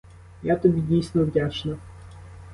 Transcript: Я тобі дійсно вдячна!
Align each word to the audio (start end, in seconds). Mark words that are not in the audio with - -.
Я 0.43 0.55
тобі 0.55 0.81
дійсно 0.81 1.23
вдячна! 1.23 1.77